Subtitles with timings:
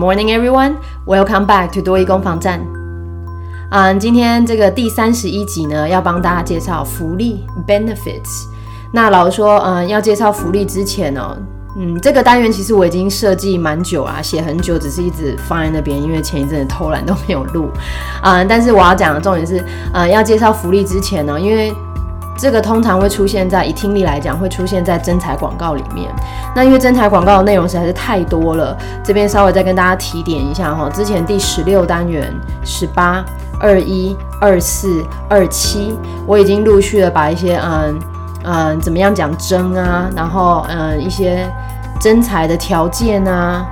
[0.00, 0.76] morning, everyone.
[1.04, 2.58] Welcome back to 多益攻防站。
[3.70, 8.46] 嗯，今天这个第三十一集呢，要帮大家介绍福利 benefits。
[8.92, 11.36] 那老实说，嗯，要介绍福利之前呢，
[11.76, 17.68] 嗯，这个单元其实我已经设计蛮久啊，写很久，只是一直放在那边，因为前一阵子偷懒都没有录。
[18.22, 21.74] 嗯，但是我要讲的重点是，嗯，要介绍福利之前呢，因为
[22.40, 26.10] 这个通常会出现在以听力来讲，会出现在真彩广告里面。
[26.56, 30.88] 那因为真彩广告的内容实在是太多了，这边稍微再跟大家提点一下哈。
[30.88, 32.32] 之前第十六单元、
[32.64, 33.22] 十八、
[33.60, 35.94] 二一、二四、二七，
[36.26, 37.98] 我已经陆续的把一些嗯
[38.44, 41.46] 嗯怎么样讲真啊，然后嗯一些
[42.00, 43.66] 真彩的条件啊，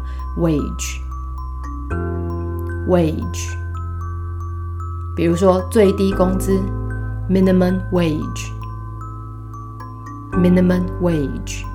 [2.88, 3.69] ，wage，wage。
[5.20, 6.58] 比如说最低工资
[7.30, 11.66] ，minimum wage，minimum wage。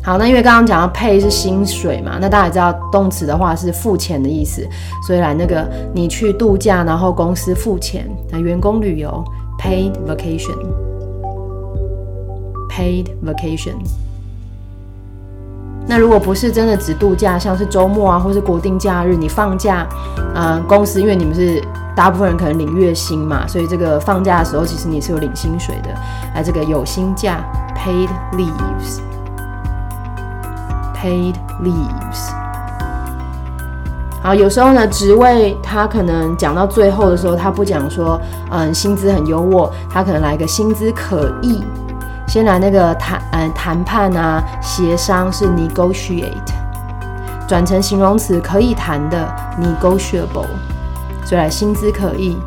[0.04, 4.69] 好，那因为刚刚讲到 pay 是薪水嘛，那大家也知道动词的话是付钱的意思，
[5.06, 9.25] 所以来那个你去度假，然后公司付钱，那员工旅游
[9.59, 13.76] paid vacation，paid vacation。
[15.87, 19.87] 那如果不是真的只度假，像是周末啊，或是国定假日，你放假，
[20.34, 21.64] 啊，公司因为你们是
[21.96, 25.88] 大部分人可能领月薪嘛，所以这个放假的时候其实你是有领薪水的，
[26.34, 27.43] 来这个有薪假
[27.75, 29.00] paid leaves。
[31.05, 32.33] Paid leaves。
[34.23, 38.19] 好，有时候呢，职位他可能讲到最后的时候，他不讲说，
[38.51, 41.62] 嗯，薪资很优渥，他可能来个薪资可议，
[42.27, 46.33] 先来那个谈，嗯，谈判啊，协商是 negotiate，
[47.47, 49.31] 转成形容词可以谈的
[49.61, 50.47] negotiable，
[51.27, 52.39] 所以来薪资可议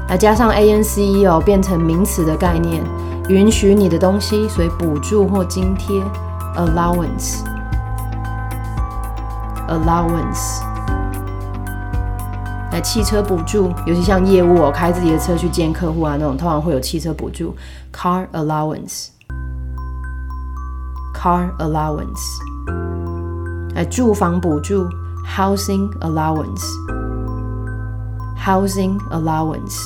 [0.08, 2.82] 来加上 a n c e 哦，变成名词的概念，
[3.28, 6.02] 允许你的东西，所以补助或津贴。
[6.56, 7.44] allowance
[9.68, 10.62] allowance。
[12.72, 17.54] 来，汽车补助，尤其像业务哦，开自己的车去见客户啊，那种通常会有汽车补助
[17.92, 19.10] ，car allowance
[21.20, 22.38] Car allowance。
[23.74, 24.88] 来，住房补助
[25.36, 29.76] ，housing allowance，housing allowance。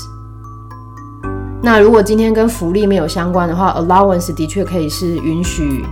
[1.60, 5.84] 那如果今天跟福利没有相关的话，allowance 的确可以是允许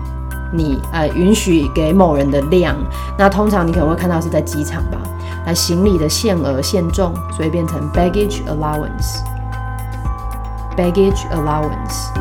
[0.52, 2.76] 你呃允许给某人的量。
[3.18, 4.98] 那通常你可能会看到是在机场吧。
[5.44, 9.18] 来行李的限额限重，所以变成 baggage allowance。
[10.76, 12.12] baggage allowance。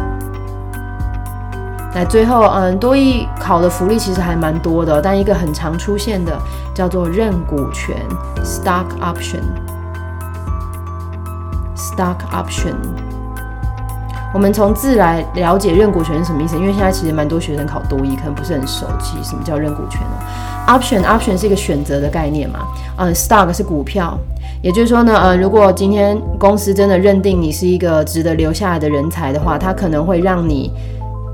[1.94, 6.38] 那最后，嗯，多益考的福利其实还蛮多的，但一个很常出现的
[6.74, 7.98] 叫做认股权
[8.44, 9.42] stock option。
[11.76, 12.76] stock option。
[14.34, 20.16] 我们从字来了解认股权是什么意思，因为现在其实蛮多学生考多益，可能不是很熟悉什么叫认股权哦。
[20.68, 22.60] option option 是一个选择的概念嘛，
[22.96, 24.18] 嗯，stock 是股票，
[24.62, 30.72] 也就是说呢，呃，如果今天公司真的认定你是一个值得留下来的人才的话，它可能会让你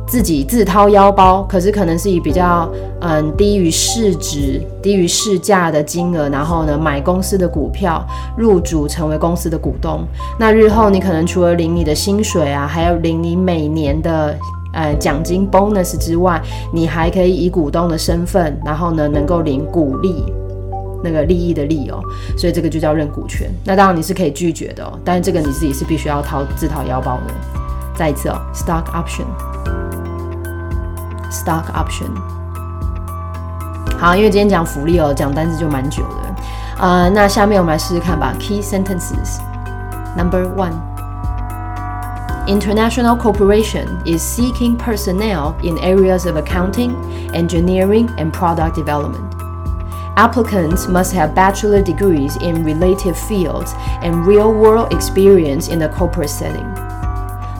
[0.08, 2.70] 自己自掏腰包，可是可能是以比较
[3.02, 8.04] 嗯低于市值、低于市价的金额，然后呢买公司的股票
[8.38, 10.02] 入主成为公司的股东，
[10.40, 14.36] 那日后你可能除了领你的薪水啊，还要领你每年的。
[14.74, 16.40] 呃，奖金 bonus 之外，
[16.72, 20.24] 你还可以以股东的身份，然后呢，能够领股利，
[21.04, 22.00] 那个利益的利哦，
[22.38, 23.50] 所以这个就叫认股权。
[23.64, 27.34] 那当然你是可以拒绝的哦，但是这个你自己是必须要掏自掏腰包的。
[27.96, 29.26] 再一次哦，stock option
[31.27, 32.11] option，stock option。
[33.99, 36.35] 好，因为今天讲福利哦，讲单词就蛮久的。
[36.79, 38.33] 呃，那下面我们来试试看吧。
[38.39, 39.39] Key sentences
[40.17, 46.93] number one。International Corporation is seeking personnel in areas of accounting,
[47.33, 49.31] engineering, and product development.
[50.17, 56.31] Applicants must have bachelor degrees in related fields and real world experience in the corporate
[56.31, 56.67] setting.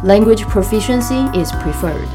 [0.03, 2.09] Language proficiency is preferred.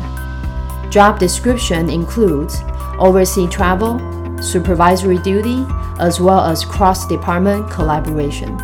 [0.92, 2.62] Job description includes
[2.98, 3.98] overseas travel,
[4.42, 5.64] supervisory duty,
[5.98, 8.58] as well as cross department collaboration.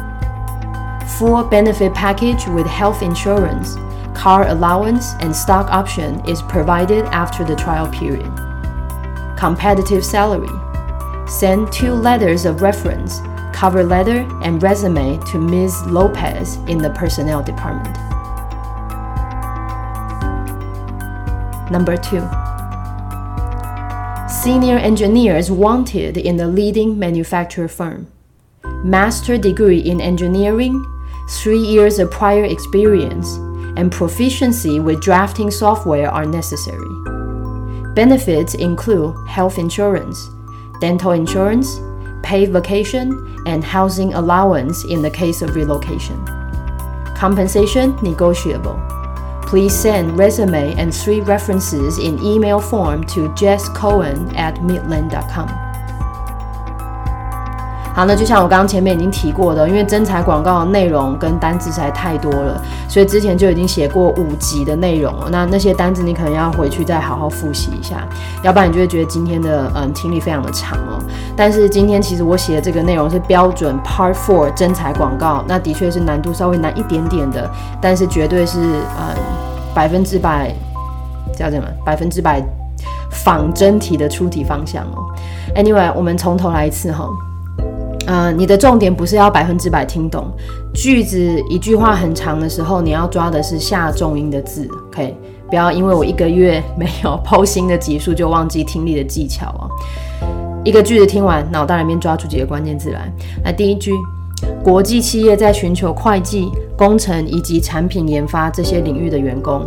[1.19, 3.77] Full benefit package with health insurance,
[4.19, 8.27] Car allowance and stock option is provided after the trial period.
[9.39, 10.51] Competitive salary.
[11.29, 13.21] Send two letters of reference,
[13.53, 15.87] cover letter and resume to Ms.
[15.87, 18.08] Lopez in the personnel department.
[21.71, 22.27] Number two.
[24.29, 28.11] Senior engineers wanted in a leading manufacturer firm.
[28.85, 30.85] Master degree in engineering,
[31.31, 33.37] three years of prior experience,
[33.77, 36.89] and proficiency with drafting software are necessary.
[37.95, 40.29] Benefits include health insurance,
[40.81, 41.81] dental insurance,
[42.23, 46.25] paid vacation, and housing allowance in the case of relocation.
[47.17, 48.81] Compensation negotiable.
[49.49, 55.49] Please send resume and three references in email form to jesscohen at midland.com.
[57.95, 65.29] 好，那就像我刚刚前面已经提过的，因为真材广告的内容跟单字实在太多了，所以之前就已经写过五集的内容了。
[65.33, 68.07] 那那些单字你可能要回去再好好复习一下，
[68.45, 71.03] 要不然你就会觉得今天的嗯听力非常的长哦。
[71.35, 77.51] 但是今天其实我写的这个内容是标准 Part Four 真材广告，那的确是难度稍微难一点点的，
[77.81, 79.17] 但是绝对是嗯
[79.79, 80.53] 百分之百
[81.37, 82.43] 叫什么百分之百
[83.13, 85.07] 仿真题的出题方向哦。
[85.55, 87.09] Anyway，我们从头来一次哈。
[88.09, 90.33] 呃，你的重点不是要百分之百听懂
[90.75, 91.17] 句子，
[91.49, 95.17] 一句话很长的时候，你要抓的是下重音的字，OK？
[95.49, 99.71] 不要因为我一个月没有剖新的级数，就忘记听力的技巧哦。
[100.65, 103.09] 一个句子听完，脑袋里面抓出几个关键字来。
[103.45, 103.93] 来，第一句，
[104.63, 109.65] 国际企业在寻求会计、工程以及产品研发这些领域的员工。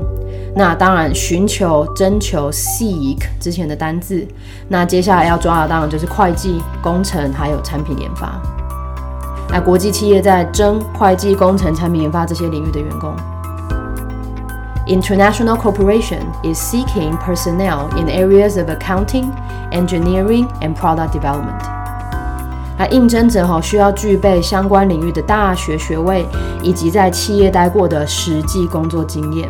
[0.56, 4.28] 那当然，寻求、征求 （seek） 之前的单字，
[4.68, 8.40] 那接下来要抓的当然就是会计、工程还有产品研发。
[9.50, 13.14] 那国际企业在征会计、工程、产品研发这些领域的员工。
[14.88, 19.32] International corporation is seeking personnel in areas of accounting,
[19.72, 21.81] engineering, and product development.
[22.82, 26.26] 那应征者哈需要具备相关领域的大学学位，
[26.64, 29.48] 以及在企业待过的实际工作经验。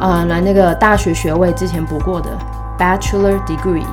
[0.00, 2.30] 啊，来那个大学学位之前补过的
[2.78, 3.84] Bachelor Degree，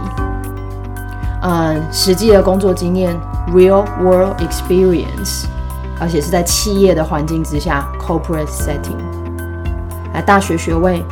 [1.42, 3.14] 嗯，实际的工作经验
[3.52, 5.44] Real World Experience，
[6.00, 9.04] 而且是在企业的环境之下 Corporate Setting。
[10.14, 11.04] 来，大学学位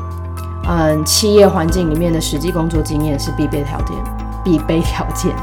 [0.65, 3.97] 嗯，企业环境里面的实际工作经验是必备条件。
[4.45, 5.35] 必备条件。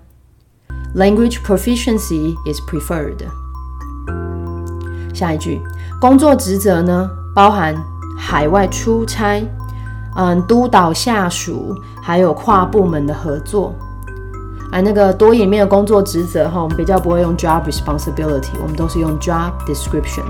[0.96, 3.22] language proficiency is preferred。
[5.14, 5.60] 下一句，
[6.05, 7.75] 工作职责呢，包含
[8.15, 9.43] 海外出差，
[10.15, 13.73] 嗯，督导下属，还有跨部门的合作。
[14.71, 20.21] 而那个多里面的工作职责哈，我们比较不会用 job responsibility，我们都是用 job description。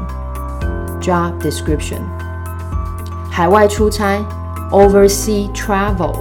[1.02, 2.00] job description。
[3.30, 4.24] 海外出差
[4.72, 6.16] ，oversea travel。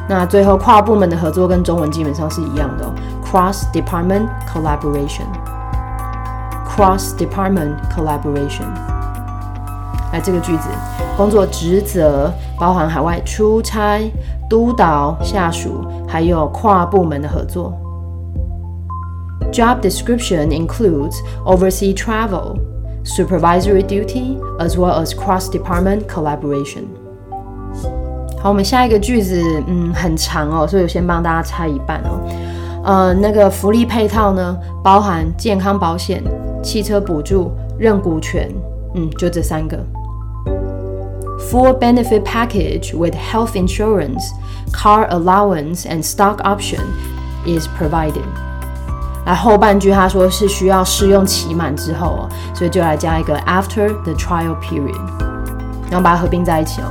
[0.08, 2.94] 那最后跨部门的合作跟中文基本上是一样的哦
[3.24, 8.68] ，cross department collaboration，cross department collaboration。
[10.14, 10.70] 来这个句子，
[11.18, 14.10] 工作职责包含海外出差、
[14.50, 17.74] 督导下属，还有跨部门的合作。
[19.53, 22.59] Job description includes overseas travel,
[23.03, 26.85] supervisory duty, as well as cross-department collaboration.
[28.39, 32.21] 好，我们下一个句子，嗯，很长哦，所以我先帮大家拆一半哦。
[32.85, 36.23] 呃，那个福利配套呢，包含健康保险、
[36.63, 38.49] 汽车补助、认股权，
[38.95, 39.77] 嗯，就这三个。
[41.51, 44.31] Full benefit package with health insurance,
[44.73, 46.81] car allowance, and stock option
[47.45, 48.25] is provided.
[49.26, 54.96] 来后半句，他说是需要试用期满之后哦，所以就来加一个 after the trial period，
[55.90, 56.86] 然后把它合并在一起哦。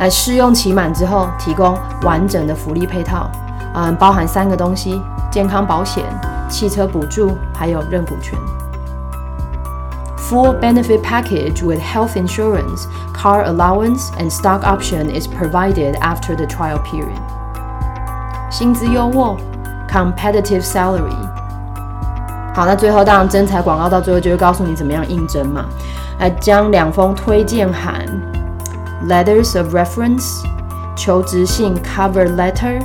[0.00, 3.30] 来试用期满之后，提供完整的福利配套，
[3.74, 5.00] 嗯，包含三个东西：
[5.30, 6.04] 健康保险、
[6.48, 8.38] 汽车补助，还有认股权。
[10.28, 16.80] Full benefit package with health insurance, car allowance, and stock option is provided after the trial
[16.82, 17.16] period.
[18.50, 19.36] 薪资优渥
[19.88, 21.25] ，competitive salary。
[22.56, 25.66] 好，那最后当然真才广告到最后就会告诉你怎么样应征嘛，
[26.18, 28.06] 来将两封推荐函
[29.06, 30.42] （letters of reference）、
[30.96, 32.80] 求职信 （cover letter）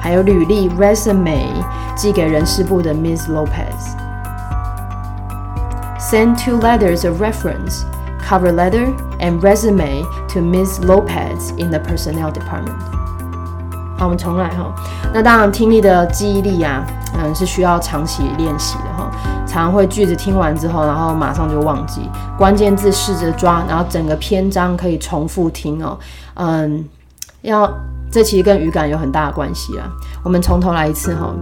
[0.00, 1.48] 还有履历 （resume）
[1.96, 3.96] 寄给人事部的 Miss Lopez。
[5.98, 7.82] Send two letters of reference,
[8.24, 10.84] cover letter and resume to Ms.
[10.84, 12.78] Lopez in the personnel department.
[13.98, 14.72] 好，我们重来哈。
[15.12, 16.86] 那当然，听力的记忆力啊，
[17.18, 19.05] 嗯，是需要长期练习的哈。
[19.60, 22.02] 常会句子听完之后，然后马上就忘记
[22.36, 25.98] 关键字，试着抓，然后整个篇章可以重复听哦。
[26.34, 26.84] 嗯，
[27.42, 27.70] 要
[28.10, 29.90] 这其实跟语感有很大的关系啊。
[30.22, 31.34] 我们从头来一次哈。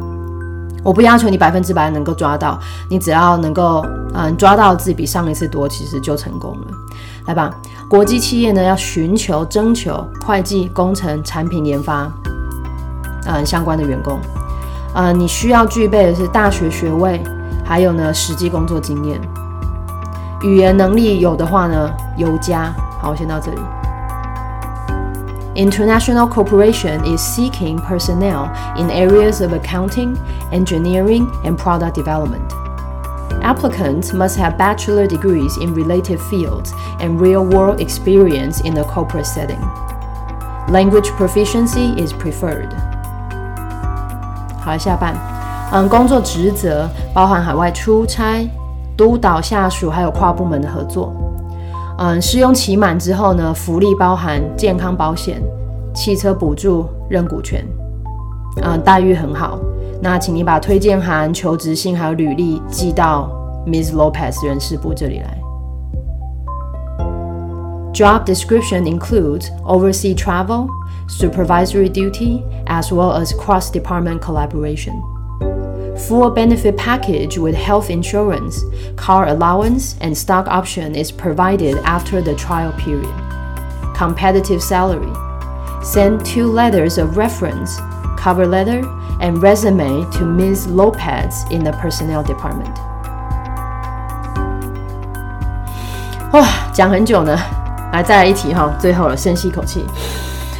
[0.82, 2.58] 我不要求你百分之百能够抓到，
[2.90, 6.66] 你只要能够嗯抓到字比上一次多，其实就成功了。
[7.26, 7.50] 来吧，
[7.88, 12.06] 国际企业呢要寻求征求会计、工程、产品研发。
[13.26, 14.18] 嗯，相关的员工，
[14.94, 17.18] 呃，你需要具备的是大学学位，
[17.63, 19.19] 还有呢，实际工作经验，
[20.41, 22.73] 语言能力有的话呢，尤佳。
[23.01, 23.57] 好，先到这里。
[25.55, 30.15] International corporation is seeking personnel in areas of accounting,
[30.51, 32.47] engineering, and product development.
[33.41, 39.59] Applicants must have bachelor degrees in related fields and real-world experience in a corporate setting.
[40.69, 42.69] Language proficiency is preferred.
[44.61, 45.15] 好，下半，
[45.74, 48.48] 嗯，工作职责包含海外出差、
[48.96, 51.12] 督导下属，还有跨部门的合作。
[51.98, 55.42] 嗯，试用期满之后呢，福利包含健康保险、
[55.92, 57.66] 汽车补助、认股权，
[58.62, 59.58] 嗯，待遇很好。
[60.00, 63.28] 那请你把推荐函、求职信还有履历寄到
[63.66, 63.96] Ms.
[63.96, 65.36] Lopez 人事部这里来。
[67.92, 70.68] Job description includes overseas travel,
[71.08, 74.94] supervisory duty, as well as cross department collaboration.
[76.07, 78.63] Full benefit package with health insurance,
[78.95, 83.13] car allowance, and stock option is provided after the trial period.
[83.95, 85.11] Competitive salary.
[85.83, 87.79] Send two letters of reference,
[88.17, 88.81] cover letter,
[89.19, 90.67] and resume to Ms.
[90.67, 92.75] Lopez in the personnel department.
[96.31, 97.37] 哇，讲很久呢。
[97.91, 99.85] 来，再来一题哈，最后了，深吸一口气。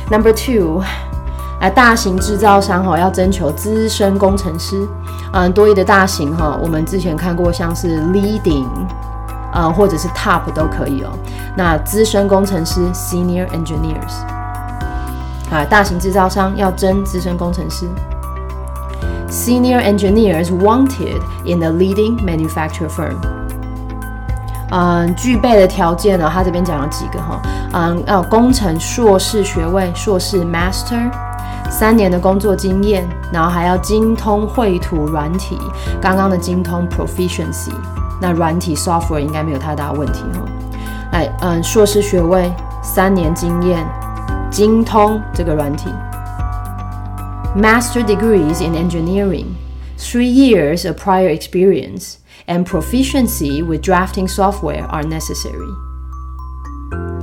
[0.10, 0.82] Number two，
[1.62, 4.88] 啊，大型制造商哈要征求资深工程师，
[5.37, 8.69] 嗯，多益的大型哈，我们之前看过像是 leading，
[9.53, 11.11] 呃，或者是 top 都可以哦。
[11.57, 14.15] 那资深工程师 senior engineers，
[15.51, 17.85] 啊，大型制造商要争资深工程师
[19.29, 23.17] ，senior engineers wanted in a leading manufacturer firm。
[24.71, 31.11] 嗯，具备的条件呢，他这边讲了几个哈，嗯，要工程硕士学位，硕士 master。
[31.71, 35.59] 三年的工作经验，然后还要精通绘图软体，
[36.01, 37.73] 刚刚的精通 proficiency，
[38.21, 40.45] 那软体 software 应该没有太大问题哈。
[41.13, 42.53] 哎，嗯，硕士学位，
[42.83, 43.85] 三年经验，
[44.51, 45.91] 精通这个软体。
[47.57, 49.47] Master degrees in engineering,
[49.99, 52.15] three years of prior experience
[52.47, 55.73] and proficiency with drafting software are necessary.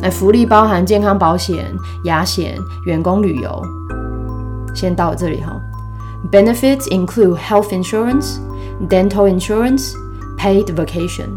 [0.01, 1.65] 哎，福利包含健康保险、
[2.05, 3.61] 牙险、员工旅游。
[4.74, 5.60] 先到这里哈。
[6.30, 8.38] Benefits include health insurance,
[8.88, 9.92] dental insurance,
[10.38, 11.28] paid vacation。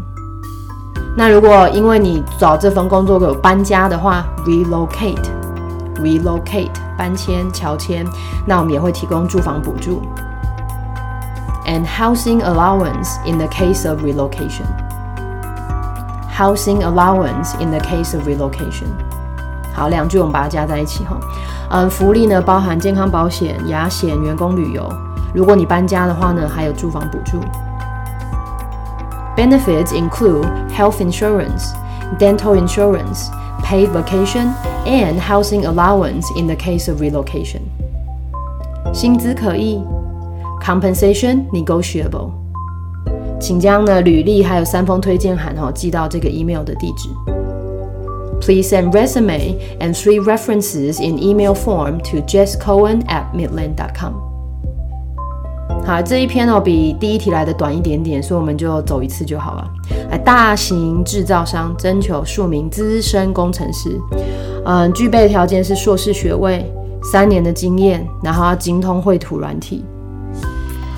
[1.16, 5.24] 那如果因为你找这份工作有搬家的话，relocate,
[5.96, 8.06] relocate 搬迁、侨迁，
[8.46, 10.02] 那我们也会提供住房补助。
[11.66, 14.66] And housing allowance in the case of relocation.
[16.32, 18.88] Housing allowance in the case of relocation.
[19.75, 21.19] 好，两句我们把它加在一起哈。
[21.69, 24.87] 嗯，福利呢包含健康保险、牙险、员工旅游。
[25.33, 27.39] 如果你搬家的话呢，还有住房补助。
[29.35, 31.73] Benefits include health insurance,
[32.17, 33.27] dental insurance,
[33.61, 34.53] paid vacation,
[34.85, 37.59] and housing allowance in the case of relocation.
[38.93, 39.83] 薪资可议
[40.63, 42.29] ，compensation negotiable。
[43.37, 47.09] 请将呢履历还有三封推荐函哈寄到这个 email 的地址。
[48.41, 54.13] Please send resume and three references in email form to jesscohen at midland.com。
[55.85, 59.67] 好，这一篇哦比第一题来的短一点点，所以我们就走一次就好了。
[60.09, 63.99] 来，大型制造商征求数名资深工程师，
[64.65, 66.65] 嗯，具备条件是硕士学位，
[67.11, 69.85] 三年的经验，然后要精通绘图软体。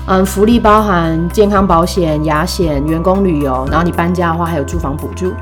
[0.06, 5.32] 嗯，福利包含健康保险、牙险、员工旅游，然后你搬家的话还有住房补助。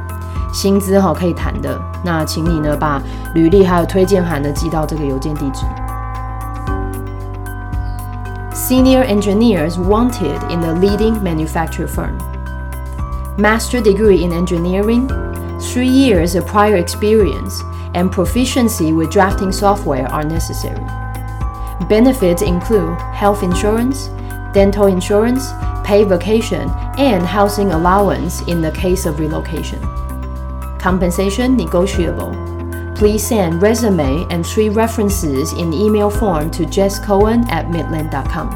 [0.55, 3.01] 薪资哈可以谈的，那请你呢把
[3.33, 5.65] 履历还有推荐函呢寄到这个邮件地址。
[8.53, 12.17] Senior engineers wanted in a leading manufacturing firm.
[13.37, 15.07] Master degree in engineering,
[15.59, 17.61] three years of prior experience,
[17.93, 20.85] and proficiency with drafting software are necessary.
[21.89, 24.09] Benefits include health insurance,
[24.53, 25.51] dental insurance,
[25.83, 29.79] paid vacation, and housing allowance in the case of relocation.
[30.86, 32.30] Compensation negotiable.
[32.94, 38.46] Please send resume and three references in email form to jesscohen at midland.com.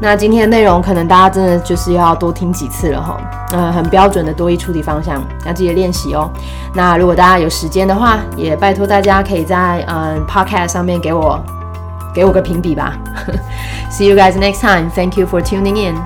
[0.00, 3.16] 那今天的内容可能大家真的就是要多听几次了哈，
[3.54, 6.30] 嗯，很标准的多一处理方向，要记得练习哦。
[6.72, 11.42] 那如果大家有时间的话，也拜托大家可以在嗯 Podcast 上面给我
[12.14, 12.96] 给我个评比吧。
[13.90, 14.90] See you guys next time.
[14.90, 15.96] Thank you for tuning in.